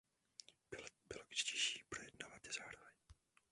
Bylo 0.71 0.83
by 1.09 1.15
logičtější 1.17 1.85
projednávat 1.89 2.45
je 2.45 2.53
zároveň. 2.53 2.95